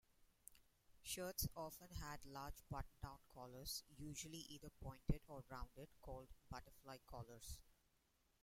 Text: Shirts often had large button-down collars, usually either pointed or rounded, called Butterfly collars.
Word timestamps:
Shirts 1.03 1.47
often 1.55 1.89
had 1.91 2.25
large 2.25 2.55
button-down 2.71 3.19
collars, 3.31 3.83
usually 3.99 4.39
either 4.49 4.71
pointed 4.81 5.21
or 5.27 5.43
rounded, 5.47 5.89
called 6.01 6.33
Butterfly 6.49 6.97
collars. 7.05 7.59